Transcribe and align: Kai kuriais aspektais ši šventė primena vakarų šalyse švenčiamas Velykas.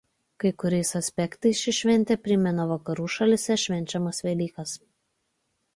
Kai 0.43 0.51
kuriais 0.61 0.91
aspektais 0.99 1.61
ši 1.65 1.73
šventė 1.81 2.17
primena 2.29 2.67
vakarų 2.73 3.07
šalyse 3.19 3.61
švenčiamas 3.67 4.25
Velykas. 4.29 4.77